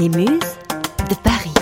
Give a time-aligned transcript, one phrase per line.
[0.00, 0.56] Les Muses
[1.10, 1.52] de Paris.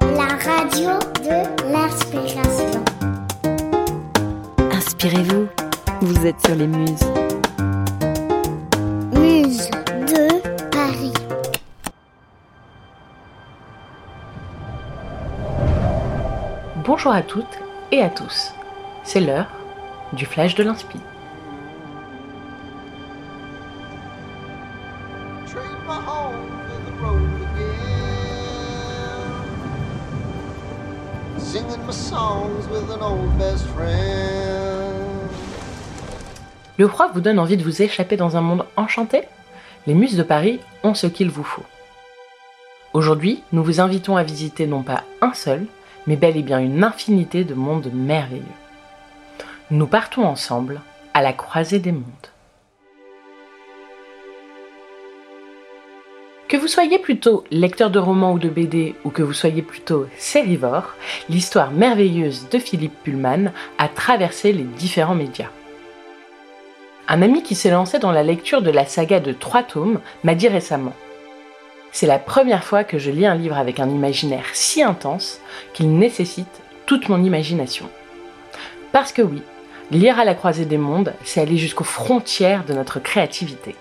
[0.00, 2.84] La radio de l'inspiration.
[4.70, 5.48] Inspirez-vous,
[6.00, 7.02] vous êtes sur les Muses.
[9.14, 9.68] Muse
[10.06, 11.12] de Paris.
[16.86, 17.58] Bonjour à toutes
[17.90, 18.52] et à tous.
[19.02, 19.48] C'est l'heure
[20.12, 21.00] du flash de l'inspi.
[36.76, 39.22] Le froid vous donne envie de vous échapper dans un monde enchanté?
[39.86, 41.62] Les Muses de Paris ont ce qu'il vous faut.
[42.92, 45.66] Aujourd'hui, nous vous invitons à visiter non pas un seul,
[46.06, 48.42] mais bel et bien une infinité de mondes merveilleux.
[49.70, 50.80] Nous partons ensemble
[51.14, 52.33] à la croisée des mondes.
[56.46, 60.06] Que vous soyez plutôt lecteur de romans ou de BD ou que vous soyez plutôt
[60.18, 60.94] sérivore,
[61.30, 65.48] l'histoire merveilleuse de Philippe Pullman a traversé les différents médias.
[67.08, 70.34] Un ami qui s'est lancé dans la lecture de la saga de trois tomes m'a
[70.34, 70.92] dit récemment
[71.92, 75.40] C'est la première fois que je lis un livre avec un imaginaire si intense
[75.72, 77.88] qu'il nécessite toute mon imagination.
[78.92, 79.42] Parce que oui,
[79.90, 83.74] lire à la croisée des mondes, c'est aller jusqu'aux frontières de notre créativité.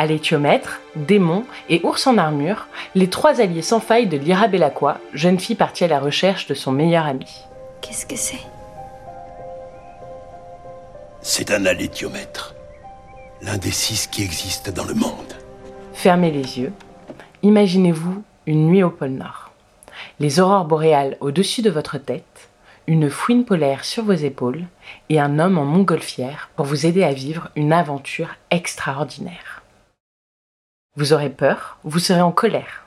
[0.00, 4.96] À l'éthiomètre, démon et ours en armure, les trois alliés sans faille de Lyra Bellacqua,
[5.12, 7.26] jeune fille partie à la recherche de son meilleur ami.
[7.82, 8.40] Qu'est-ce que c'est?
[11.20, 12.54] C'est un alétiomètre.
[13.42, 15.34] L'un des six qui existent dans le monde.
[15.92, 16.72] Fermez les yeux.
[17.42, 19.50] Imaginez-vous une nuit au pôle Nord.
[20.18, 22.48] Les aurores boréales au-dessus de votre tête,
[22.86, 24.64] une fouine polaire sur vos épaules
[25.10, 29.59] et un homme en montgolfière pour vous aider à vivre une aventure extraordinaire.
[30.96, 32.84] Vous aurez peur, vous serez en colère,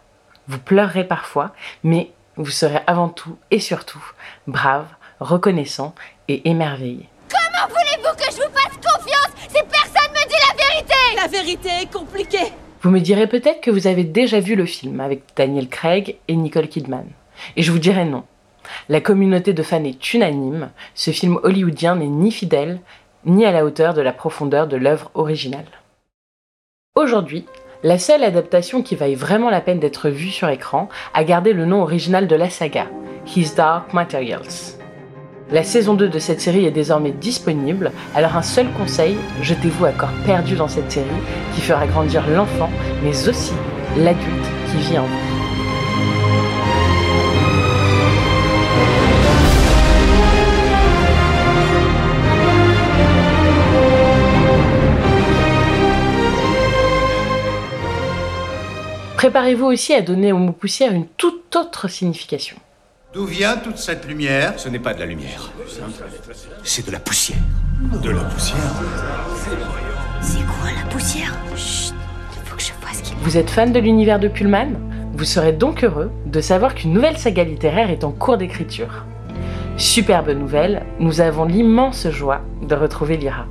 [0.50, 4.04] vous pleurerez parfois, mais vous serez avant tout et surtout
[4.46, 4.88] brave,
[5.22, 5.96] reconnaissant
[6.28, 7.08] et émerveillé.
[7.70, 11.16] Voulez-vous que je vous fasse confiance si personne me dit la vérité?
[11.16, 12.52] La vérité est compliquée.
[12.82, 16.36] Vous me direz peut-être que vous avez déjà vu le film avec Daniel Craig et
[16.36, 17.08] Nicole Kidman.
[17.56, 18.26] Et je vous dirai non.
[18.90, 22.82] La communauté de fans est unanime, ce film hollywoodien n'est ni fidèle,
[23.24, 25.68] ni à la hauteur de la profondeur de l'œuvre originale.
[26.96, 27.46] Aujourd'hui,
[27.84, 31.66] la seule adaptation qui vaille vraiment la peine d'être vue sur écran a gardé le
[31.66, 32.88] nom original de la saga,
[33.36, 34.78] His Dark Materials.
[35.52, 39.92] La saison 2 de cette série est désormais disponible, alors un seul conseil, jetez-vous à
[39.92, 41.08] corps perdu dans cette série
[41.54, 42.70] qui fera grandir l'enfant,
[43.04, 43.54] mais aussi
[43.98, 45.53] l'adulte qui vit en vous.
[59.24, 62.58] Préparez-vous aussi à donner au mot poussière une toute autre signification.
[63.14, 64.56] D'où vient toute cette lumière?
[64.58, 65.50] Ce n'est pas de la lumière.
[66.66, 67.38] C'est de la poussière.
[68.04, 68.58] De la poussière.
[70.20, 71.34] C'est quoi la poussière?
[71.56, 71.94] Chut,
[72.36, 74.74] il faut que je vois ce qu'il Vous êtes fan de l'univers de Pullman?
[75.14, 79.06] Vous serez donc heureux de savoir qu'une nouvelle saga littéraire est en cours d'écriture.
[79.78, 83.46] Superbe nouvelle, nous avons l'immense joie de retrouver Lyra.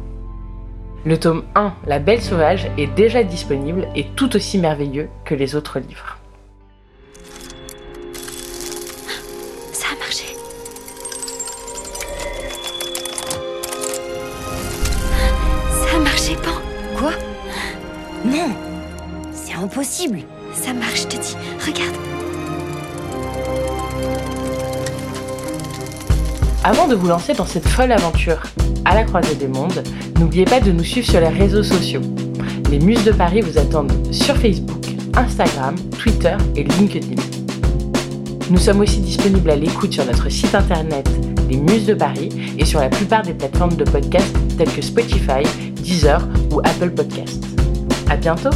[1.05, 5.57] Le tome 1, La Belle Sauvage, est déjà disponible et tout aussi merveilleux que les
[5.57, 6.19] autres livres.
[9.73, 10.37] Ça a marché.
[15.71, 16.61] Ça a marché, Pan.
[16.97, 17.13] Quoi?
[18.25, 18.55] Non
[19.33, 20.21] C'est impossible
[20.55, 21.37] Ça marche, je te dis.
[21.67, 22.22] Regarde.
[26.65, 28.41] Avant de vous lancer dans cette folle aventure
[28.85, 29.83] à la croisée des mondes,
[30.21, 32.03] n'oubliez pas de nous suivre sur les réseaux sociaux.
[32.71, 34.87] Les Muses de Paris vous attendent sur Facebook,
[35.17, 37.21] Instagram, Twitter et LinkedIn.
[38.49, 41.09] Nous sommes aussi disponibles à l'écoute sur notre site internet
[41.51, 45.43] Les Muses de Paris et sur la plupart des plateformes de podcast telles que Spotify,
[45.83, 47.45] Deezer ou Apple Podcasts.
[48.09, 48.51] À bientôt!